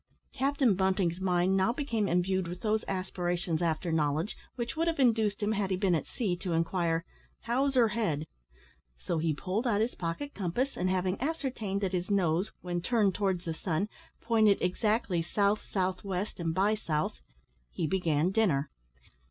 Captain 0.33 0.73
Bunting's 0.73 1.21
mind 1.21 1.55
now 1.55 1.71
became 1.71 2.07
imbued 2.07 2.47
with 2.47 2.61
those 2.61 2.83
aspirations 2.87 3.61
after 3.61 3.91
knowledge, 3.91 4.35
which 4.55 4.75
would 4.75 4.87
have 4.87 4.97
induced 4.99 5.43
him, 5.43 5.51
had 5.51 5.69
he 5.69 5.77
been 5.77 5.93
at 5.93 6.07
sea, 6.07 6.35
to 6.37 6.53
inquire, 6.53 7.05
"How's 7.41 7.75
her 7.75 7.89
head?" 7.89 8.25
so 8.97 9.19
he 9.19 9.31
pulled 9.31 9.67
out 9.67 9.79
his 9.79 9.93
pocket 9.93 10.33
compass, 10.33 10.75
and 10.75 10.89
having 10.89 11.21
ascertained 11.21 11.81
that 11.81 11.93
his 11.93 12.09
nose, 12.09 12.51
when 12.61 12.81
turned 12.81 13.13
towards 13.13 13.45
the 13.45 13.53
sun, 13.53 13.89
pointed 14.21 14.57
exactly 14.59 15.21
"south 15.21 15.61
south 15.69 16.03
west, 16.03 16.39
and 16.39 16.55
by 16.55 16.73
south," 16.73 17.19
he 17.69 17.85
began 17.85 18.31
dinner. 18.31 18.71